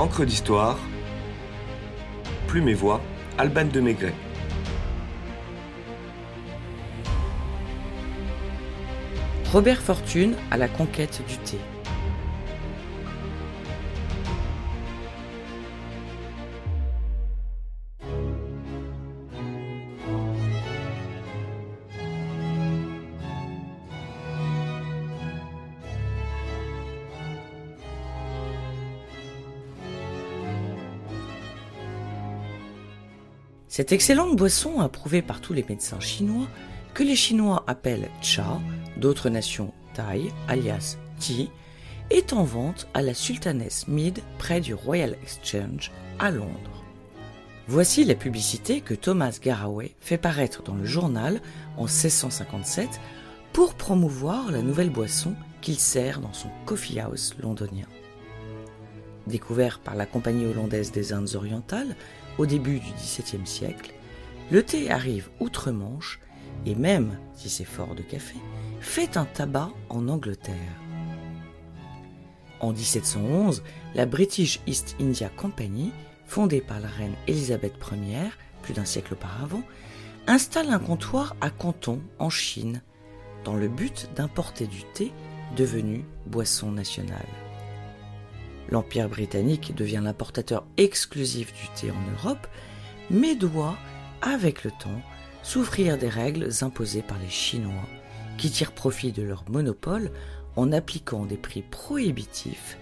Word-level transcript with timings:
Encre 0.00 0.24
d'histoire, 0.24 0.78
Plume 2.46 2.70
et 2.70 2.74
Voix, 2.74 3.02
Alban 3.36 3.66
de 3.66 3.80
Maigret. 3.80 4.14
Robert 9.52 9.82
Fortune 9.82 10.36
à 10.50 10.56
la 10.56 10.68
conquête 10.68 11.20
du 11.28 11.36
thé. 11.36 11.58
Cette 33.70 33.92
excellente 33.92 34.34
boisson, 34.34 34.80
approuvée 34.80 35.22
par 35.22 35.40
tous 35.40 35.52
les 35.52 35.64
médecins 35.68 36.00
chinois, 36.00 36.48
que 36.92 37.04
les 37.04 37.14
Chinois 37.14 37.62
appellent 37.68 38.10
cha, 38.20 38.60
d'autres 38.96 39.30
nations 39.30 39.72
Thai, 39.94 40.32
alias 40.48 40.96
Ti, 41.20 41.50
est 42.10 42.32
en 42.32 42.42
vente 42.42 42.88
à 42.94 43.02
la 43.02 43.14
Sultaness 43.14 43.86
Mead 43.86 44.18
près 44.38 44.60
du 44.60 44.74
Royal 44.74 45.16
Exchange 45.22 45.92
à 46.18 46.32
Londres. 46.32 46.84
Voici 47.68 48.04
la 48.04 48.16
publicité 48.16 48.80
que 48.80 48.94
Thomas 48.94 49.38
Garraway 49.40 49.94
fait 50.00 50.18
paraître 50.18 50.64
dans 50.64 50.74
le 50.74 50.84
journal 50.84 51.40
en 51.76 51.84
1657 51.84 53.00
pour 53.52 53.74
promouvoir 53.74 54.50
la 54.50 54.62
nouvelle 54.62 54.90
boisson 54.90 55.36
qu'il 55.60 55.78
sert 55.78 56.18
dans 56.18 56.32
son 56.32 56.48
coffee 56.66 56.98
house 56.98 57.36
londonien. 57.40 57.86
Découvert 59.30 59.78
par 59.78 59.94
la 59.94 60.06
Compagnie 60.06 60.44
hollandaise 60.44 60.90
des 60.90 61.12
Indes 61.12 61.34
orientales, 61.34 61.94
au 62.36 62.46
début 62.46 62.80
du 62.80 62.92
XVIIe 62.92 63.46
siècle, 63.46 63.94
le 64.50 64.62
thé 64.62 64.90
arrive 64.90 65.30
outre-Manche 65.38 66.20
et 66.66 66.74
même, 66.74 67.16
si 67.34 67.48
c'est 67.48 67.64
fort 67.64 67.94
de 67.94 68.02
café, 68.02 68.36
fait 68.80 69.16
un 69.16 69.24
tabac 69.24 69.70
en 69.88 70.08
Angleterre. 70.08 70.54
En 72.60 72.72
1711, 72.72 73.62
la 73.94 74.04
British 74.04 74.60
East 74.66 74.96
India 75.00 75.28
Company, 75.28 75.92
fondée 76.26 76.60
par 76.60 76.80
la 76.80 76.88
reine 76.88 77.14
Elisabeth 77.28 77.74
Ier, 77.92 78.30
plus 78.62 78.74
d'un 78.74 78.84
siècle 78.84 79.14
auparavant, 79.14 79.62
installe 80.26 80.70
un 80.70 80.78
comptoir 80.78 81.36
à 81.40 81.50
Canton, 81.50 82.00
en 82.18 82.30
Chine, 82.30 82.82
dans 83.44 83.54
le 83.54 83.68
but 83.68 84.10
d'importer 84.16 84.66
du 84.66 84.82
thé 84.92 85.12
devenu 85.56 86.04
boisson 86.26 86.72
nationale. 86.72 87.26
L'Empire 88.70 89.08
britannique 89.08 89.74
devient 89.74 90.00
l'importateur 90.02 90.64
exclusif 90.76 91.52
du 91.52 91.68
thé 91.74 91.90
en 91.90 92.10
Europe, 92.12 92.46
mais 93.10 93.34
doit, 93.34 93.76
avec 94.22 94.64
le 94.64 94.70
temps, 94.70 95.02
souffrir 95.42 95.98
des 95.98 96.08
règles 96.08 96.48
imposées 96.60 97.02
par 97.02 97.18
les 97.18 97.28
Chinois, 97.28 97.88
qui 98.38 98.50
tirent 98.50 98.72
profit 98.72 99.12
de 99.12 99.22
leur 99.22 99.44
monopole 99.50 100.10
en 100.56 100.72
appliquant 100.72 101.26
des 101.26 101.36
prix 101.36 101.62
prohibitifs, 101.62 102.78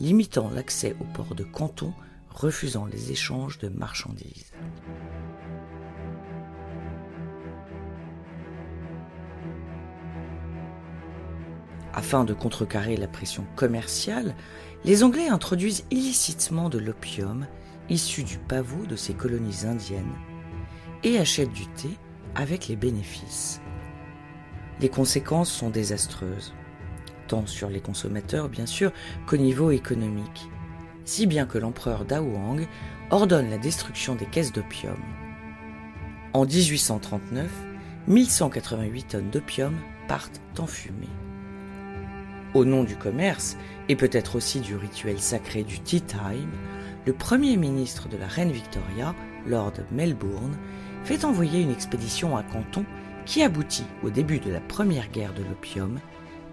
limitant 0.00 0.50
l'accès 0.50 0.96
au 1.00 1.04
port 1.04 1.34
de 1.34 1.44
Canton, 1.44 1.92
refusant 2.30 2.86
les 2.86 3.12
échanges 3.12 3.58
de 3.58 3.68
marchandises. 3.68 4.52
Afin 11.92 12.24
de 12.24 12.34
contrecarrer 12.34 12.96
la 12.96 13.08
pression 13.08 13.44
commerciale, 13.56 14.34
les 14.84 15.02
Anglais 15.02 15.28
introduisent 15.28 15.84
illicitement 15.90 16.68
de 16.68 16.78
l'opium 16.78 17.46
issu 17.88 18.22
du 18.22 18.38
pavot 18.38 18.86
de 18.86 18.96
ces 18.96 19.14
colonies 19.14 19.66
indiennes 19.66 20.14
et 21.02 21.18
achètent 21.18 21.52
du 21.52 21.66
thé 21.66 21.90
avec 22.34 22.68
les 22.68 22.76
bénéfices. 22.76 23.60
Les 24.80 24.88
conséquences 24.88 25.50
sont 25.50 25.70
désastreuses, 25.70 26.54
tant 27.26 27.46
sur 27.46 27.68
les 27.68 27.80
consommateurs 27.80 28.48
bien 28.48 28.66
sûr 28.66 28.92
qu'au 29.26 29.36
niveau 29.36 29.72
économique, 29.72 30.48
si 31.04 31.26
bien 31.26 31.46
que 31.46 31.58
l'empereur 31.58 32.04
Daoang 32.04 32.66
ordonne 33.10 33.50
la 33.50 33.58
destruction 33.58 34.14
des 34.14 34.26
caisses 34.26 34.52
d'opium. 34.52 34.96
En 36.32 36.46
1839, 36.46 37.50
1188 38.06 39.08
tonnes 39.08 39.30
d'opium 39.30 39.74
partent 40.06 40.40
en 40.58 40.66
fumée. 40.66 41.08
Au 42.52 42.64
nom 42.64 42.82
du 42.82 42.96
commerce, 42.96 43.56
et 43.88 43.94
peut-être 43.94 44.34
aussi 44.34 44.58
du 44.58 44.74
rituel 44.74 45.20
sacré 45.20 45.62
du 45.62 45.78
Tea 45.78 46.00
Time, 46.00 46.50
le 47.06 47.12
Premier 47.12 47.56
ministre 47.56 48.08
de 48.08 48.16
la 48.16 48.26
Reine 48.26 48.50
Victoria, 48.50 49.14
Lord 49.46 49.74
Melbourne, 49.92 50.58
fait 51.04 51.24
envoyer 51.24 51.60
une 51.60 51.70
expédition 51.70 52.36
à 52.36 52.42
Canton 52.42 52.84
qui 53.24 53.44
aboutit 53.44 53.86
au 54.02 54.10
début 54.10 54.40
de 54.40 54.50
la 54.50 54.60
première 54.60 55.10
guerre 55.10 55.32
de 55.32 55.44
l'opium 55.44 56.00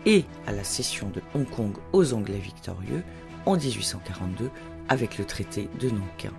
et 0.05 0.25
à 0.45 0.51
la 0.51 0.63
cession 0.63 1.09
de 1.09 1.21
Hong 1.33 1.49
Kong 1.49 1.73
aux 1.93 2.13
Anglais 2.13 2.37
victorieux 2.37 3.03
en 3.47 3.57
1842 3.57 4.51
avec 4.89 5.17
le 5.17 5.25
traité 5.25 5.67
de 5.79 5.89
Nankin. 5.89 6.33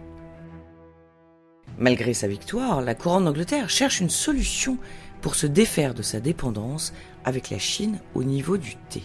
Malgré 1.78 2.14
sa 2.14 2.28
victoire, 2.28 2.80
la 2.80 2.94
couronne 2.94 3.24
d'Angleterre 3.24 3.70
cherche 3.70 4.00
une 4.00 4.08
solution 4.08 4.78
pour 5.20 5.34
se 5.34 5.48
défaire 5.48 5.94
de 5.94 6.02
sa 6.02 6.20
dépendance 6.20 6.92
avec 7.24 7.50
la 7.50 7.58
Chine 7.58 7.98
au 8.14 8.22
niveau 8.22 8.56
du 8.56 8.76
thé 8.88 9.02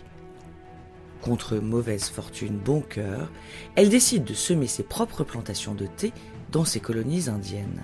contre 1.23 1.55
mauvaise 1.55 2.09
fortune 2.09 2.57
bon 2.57 2.81
cœur, 2.81 3.31
elle 3.75 3.89
décide 3.89 4.25
de 4.25 4.33
semer 4.33 4.67
ses 4.67 4.83
propres 4.83 5.23
plantations 5.23 5.73
de 5.73 5.87
thé 5.87 6.11
dans 6.51 6.65
ses 6.65 6.79
colonies 6.79 7.29
indiennes. 7.29 7.83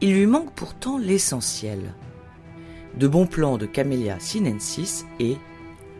Il 0.00 0.14
lui 0.14 0.26
manque 0.26 0.52
pourtant 0.54 0.98
l'essentiel. 0.98 1.94
De 2.98 3.08
bons 3.08 3.26
plants 3.26 3.56
de 3.56 3.66
Camellia 3.66 4.18
sinensis 4.20 5.06
et 5.20 5.36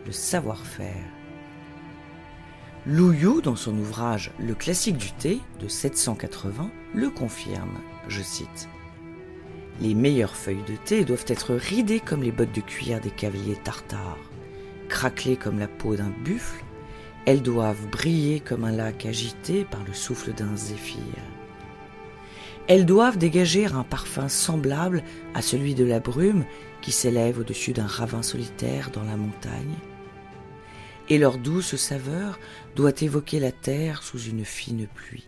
le 0.05 0.11
savoir-faire. 0.11 1.05
Yu, 2.87 3.41
dans 3.41 3.55
son 3.55 3.75
ouvrage 3.77 4.31
Le 4.37 4.53
classique 4.53 4.97
du 4.97 5.11
thé 5.11 5.39
de 5.59 5.67
780, 5.67 6.69
le 6.93 7.09
confirme, 7.09 7.79
je 8.07 8.21
cite. 8.21 8.69
Les 9.81 9.95
meilleures 9.95 10.35
feuilles 10.35 10.63
de 10.67 10.75
thé 10.75 11.03
doivent 11.03 11.25
être 11.27 11.55
ridées 11.55 11.99
comme 11.99 12.23
les 12.23 12.31
bottes 12.31 12.53
de 12.53 12.61
cuir 12.61 13.01
des 13.01 13.09
cavaliers 13.09 13.57
tartares 13.63 14.17
craquelées 14.87 15.37
comme 15.37 15.59
la 15.59 15.67
peau 15.67 15.95
d'un 15.95 16.11
buffle, 16.23 16.63
elles 17.25 17.41
doivent 17.41 17.87
briller 17.87 18.39
comme 18.39 18.65
un 18.65 18.71
lac 18.71 19.05
agité 19.05 19.65
par 19.65 19.83
le 19.83 19.93
souffle 19.93 20.33
d'un 20.33 20.55
zéphyr. 20.55 20.99
Elles 22.67 22.85
doivent 22.85 23.17
dégager 23.17 23.65
un 23.65 23.83
parfum 23.83 24.27
semblable 24.27 25.03
à 25.33 25.41
celui 25.41 25.75
de 25.75 25.85
la 25.85 25.99
brume 25.99 26.45
qui 26.81 26.91
s'élève 26.91 27.39
au-dessus 27.39 27.73
d'un 27.73 27.85
ravin 27.85 28.21
solitaire 28.21 28.89
dans 28.91 29.03
la 29.03 29.17
montagne. 29.17 29.75
Et 31.09 31.19
leur 31.19 31.37
douce 31.37 31.75
saveur 31.75 32.39
doit 32.75 33.01
évoquer 33.01 33.39
la 33.39 33.51
terre 33.51 34.01
sous 34.01 34.19
une 34.19 34.45
fine 34.45 34.87
pluie. 34.87 35.27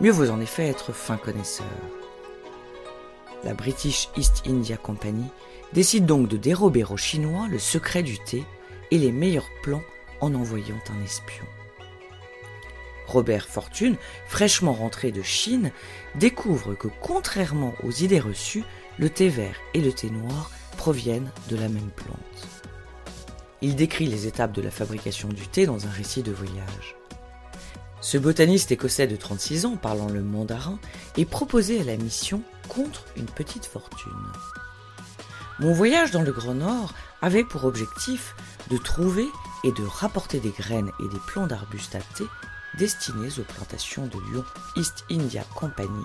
Mieux 0.00 0.12
vaut 0.12 0.30
en 0.30 0.40
effet 0.40 0.66
être 0.66 0.92
fin 0.92 1.18
connaisseur. 1.18 1.66
La 3.44 3.52
British 3.52 4.08
East 4.16 4.42
India 4.46 4.78
Company 4.78 5.26
décide 5.74 6.06
donc 6.06 6.26
de 6.26 6.38
dérober 6.38 6.84
aux 6.84 6.96
Chinois 6.96 7.48
le 7.50 7.58
secret 7.58 8.02
du 8.02 8.18
thé 8.18 8.44
et 8.90 8.98
les 8.98 9.12
meilleurs 9.12 9.50
plans 9.62 9.82
en 10.22 10.34
envoyant 10.34 10.80
un 10.90 11.04
espion. 11.04 11.44
Robert 13.06 13.46
Fortune, 13.46 13.96
fraîchement 14.26 14.72
rentré 14.72 15.10
de 15.10 15.22
Chine, 15.22 15.72
découvre 16.14 16.74
que 16.74 16.88
contrairement 17.02 17.74
aux 17.82 17.90
idées 17.90 18.20
reçues, 18.20 18.64
le 18.98 19.10
thé 19.10 19.28
vert 19.28 19.56
et 19.74 19.80
le 19.80 19.92
thé 19.92 20.10
noir 20.10 20.50
proviennent 20.76 21.30
de 21.48 21.56
la 21.56 21.68
même 21.68 21.90
plante. 21.94 22.48
Il 23.60 23.76
décrit 23.76 24.06
les 24.06 24.26
étapes 24.26 24.52
de 24.52 24.62
la 24.62 24.70
fabrication 24.70 25.28
du 25.28 25.46
thé 25.46 25.66
dans 25.66 25.86
un 25.86 25.90
récit 25.90 26.22
de 26.22 26.32
voyage. 26.32 26.96
Ce 28.00 28.16
botaniste 28.16 28.72
écossais 28.72 29.06
de 29.06 29.16
36 29.16 29.66
ans, 29.66 29.76
parlant 29.76 30.08
le 30.08 30.22
mandarin, 30.22 30.78
est 31.18 31.26
proposé 31.26 31.80
à 31.80 31.84
la 31.84 31.96
mission 31.96 32.42
contre 32.68 33.04
une 33.16 33.26
petite 33.26 33.66
fortune. 33.66 34.10
Mon 35.58 35.74
voyage 35.74 36.10
dans 36.10 36.22
le 36.22 36.32
Grand 36.32 36.54
Nord 36.54 36.94
avait 37.20 37.44
pour 37.44 37.64
objectif 37.64 38.34
de 38.70 38.78
trouver 38.78 39.26
et 39.64 39.72
de 39.72 39.82
rapporter 39.84 40.40
des 40.40 40.50
graines 40.50 40.90
et 41.00 41.08
des 41.08 41.20
plants 41.26 41.46
d'arbustes 41.46 41.94
à 41.94 42.00
thé 42.00 42.24
destinés 42.78 43.38
aux 43.38 43.42
plantations 43.42 44.06
de 44.06 44.18
Lyon 44.30 44.44
East 44.76 45.04
India 45.10 45.44
Company 45.54 46.04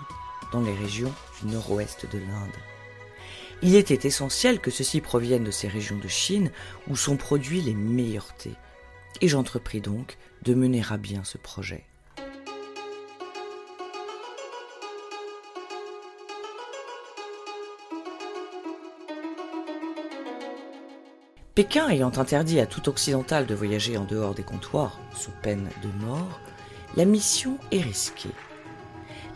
dans 0.51 0.61
les 0.61 0.75
régions 0.75 1.13
du 1.39 1.47
nord-ouest 1.53 2.05
de 2.11 2.17
l'Inde. 2.17 2.51
Il 3.61 3.75
était 3.75 4.05
essentiel 4.05 4.59
que 4.59 4.71
ceux-ci 4.71 4.99
proviennent 4.99 5.45
de 5.45 5.51
ces 5.51 5.69
régions 5.69 5.97
de 5.97 6.09
Chine 6.09 6.51
où 6.89 6.97
sont 6.97 7.15
produits 7.15 7.61
les 7.61 7.73
meilleurs 7.73 8.35
thés, 8.35 8.55
et 9.21 9.27
j'entrepris 9.27 9.81
donc 9.81 10.17
de 10.43 10.53
mener 10.53 10.83
à 10.89 10.97
bien 10.97 11.23
ce 11.23 11.37
projet. 11.37 11.85
Pékin 21.55 21.87
ayant 21.87 22.11
interdit 22.17 22.59
à 22.59 22.65
tout 22.65 22.89
occidental 22.89 23.45
de 23.45 23.55
voyager 23.55 23.97
en 23.97 24.03
dehors 24.03 24.35
des 24.35 24.43
comptoirs, 24.43 24.99
sous 25.15 25.31
peine 25.41 25.69
de 25.81 26.05
mort, 26.05 26.41
la 26.97 27.05
mission 27.05 27.57
est 27.71 27.81
risquée. 27.81 28.31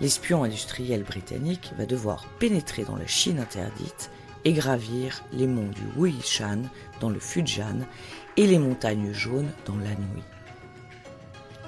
L'espion 0.01 0.43
industriel 0.43 1.03
britannique 1.03 1.71
va 1.77 1.85
devoir 1.85 2.25
pénétrer 2.37 2.83
dans 2.83 2.97
la 2.97 3.07
Chine 3.07 3.39
interdite 3.39 4.11
et 4.45 4.53
gravir 4.53 5.23
les 5.33 5.47
monts 5.47 5.69
du 5.69 5.83
Wuishan 5.97 6.63
dans 6.99 7.09
le 7.09 7.19
Fujian 7.19 7.79
et 8.37 8.47
les 8.47 8.59
montagnes 8.59 9.13
jaunes 9.13 9.51
dans 9.65 9.75
l'Anhui. 9.75 10.23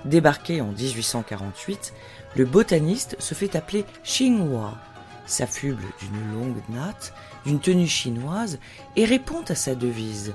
Débarqué 0.06 0.62
en 0.62 0.72
1848, 0.72 1.94
le 2.36 2.46
botaniste 2.46 3.16
se 3.20 3.34
fait 3.34 3.56
appeler 3.56 3.86
Xinhua, 4.04 4.78
s'affuble 5.26 5.84
d'une 6.00 6.34
longue 6.34 6.62
natte, 6.70 7.14
d'une 7.46 7.60
tenue 7.60 7.88
chinoise 7.88 8.60
et 8.96 9.06
répond 9.06 9.44
à 9.48 9.56
sa 9.56 9.76
devise 9.76 10.34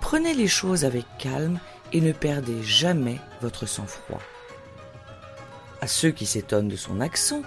Prenez 0.00 0.34
les 0.34 0.48
choses 0.48 0.84
avec 0.84 1.04
calme 1.18 1.58
et 1.92 2.00
ne 2.00 2.12
perdez 2.12 2.62
jamais 2.62 3.18
votre 3.40 3.66
sang-froid. 3.66 4.20
À 5.86 5.88
ceux 5.88 6.10
qui 6.10 6.26
s'étonnent 6.26 6.66
de 6.66 6.74
son 6.74 7.00
accent, 7.00 7.42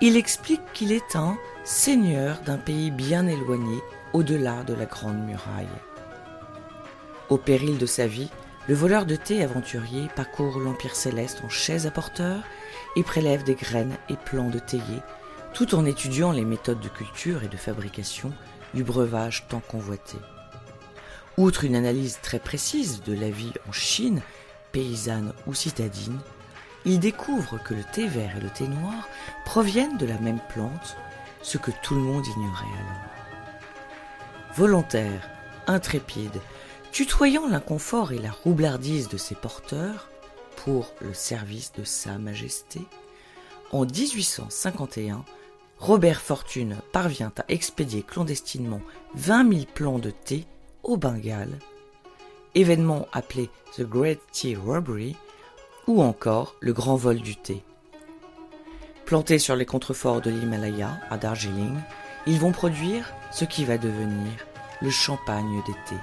il 0.00 0.16
explique 0.16 0.62
qu'il 0.72 0.92
est 0.92 1.14
un 1.14 1.36
seigneur 1.62 2.40
d'un 2.40 2.56
pays 2.56 2.90
bien 2.90 3.26
éloigné 3.26 3.82
au-delà 4.14 4.62
de 4.62 4.72
la 4.72 4.86
Grande 4.86 5.22
Muraille. 5.26 5.68
Au 7.28 7.36
péril 7.36 7.76
de 7.76 7.84
sa 7.84 8.06
vie, 8.06 8.30
le 8.66 8.74
voleur 8.74 9.04
de 9.04 9.14
thé 9.14 9.44
aventurier 9.44 10.08
parcourt 10.16 10.58
l'Empire 10.58 10.96
céleste 10.96 11.42
en 11.44 11.50
chaise 11.50 11.86
à 11.86 11.90
porteur 11.90 12.42
et 12.96 13.02
prélève 13.02 13.44
des 13.44 13.56
graines 13.56 13.98
et 14.08 14.16
plants 14.16 14.48
de 14.48 14.58
théier, 14.58 15.02
tout 15.52 15.74
en 15.74 15.84
étudiant 15.84 16.32
les 16.32 16.46
méthodes 16.46 16.80
de 16.80 16.88
culture 16.88 17.42
et 17.44 17.48
de 17.48 17.58
fabrication 17.58 18.32
du 18.72 18.84
breuvage 18.84 19.44
tant 19.50 19.60
convoité. 19.60 20.16
Outre 21.36 21.64
une 21.64 21.76
analyse 21.76 22.20
très 22.22 22.38
précise 22.38 23.02
de 23.02 23.12
la 23.12 23.28
vie 23.28 23.52
en 23.68 23.72
Chine, 23.72 24.22
paysanne 24.72 25.34
ou 25.46 25.52
citadine, 25.52 26.20
il 26.84 27.00
découvre 27.00 27.58
que 27.62 27.74
le 27.74 27.84
thé 27.84 28.06
vert 28.06 28.36
et 28.36 28.40
le 28.40 28.50
thé 28.50 28.66
noir 28.66 29.08
proviennent 29.44 29.96
de 29.96 30.06
la 30.06 30.18
même 30.18 30.40
plante, 30.48 30.96
ce 31.42 31.58
que 31.58 31.70
tout 31.82 31.94
le 31.94 32.00
monde 32.00 32.26
ignorait 32.26 32.64
alors. 32.64 34.54
Volontaire, 34.54 35.30
intrépide, 35.66 36.40
tutoyant 36.90 37.48
l'inconfort 37.48 38.12
et 38.12 38.18
la 38.18 38.30
roublardise 38.30 39.08
de 39.08 39.16
ses 39.16 39.34
porteurs 39.34 40.10
pour 40.56 40.92
le 41.00 41.14
service 41.14 41.72
de 41.72 41.84
Sa 41.84 42.18
Majesté, 42.18 42.80
en 43.72 43.86
1851, 43.86 45.24
Robert 45.78 46.20
Fortune 46.20 46.76
parvient 46.92 47.32
à 47.38 47.44
expédier 47.48 48.02
clandestinement 48.02 48.82
20 49.14 49.50
000 49.50 49.64
plants 49.74 49.98
de 49.98 50.10
thé 50.10 50.46
au 50.82 50.98
Bengale, 50.98 51.58
événement 52.54 53.08
appelé 53.12 53.48
The 53.76 53.82
Great 53.82 54.20
Tea 54.30 54.54
Robbery, 54.54 55.16
ou 55.86 56.02
encore 56.02 56.56
le 56.60 56.72
grand 56.72 56.96
vol 56.96 57.20
du 57.20 57.36
thé. 57.36 57.62
Plantés 59.04 59.38
sur 59.38 59.56
les 59.56 59.66
contreforts 59.66 60.20
de 60.20 60.30
l'Himalaya, 60.30 61.00
à 61.10 61.18
Darjeeling, 61.18 61.76
ils 62.26 62.38
vont 62.38 62.52
produire 62.52 63.12
ce 63.30 63.44
qui 63.44 63.64
va 63.64 63.78
devenir 63.78 64.30
le 64.80 64.90
champagne 64.90 65.62
d'été. 65.66 65.96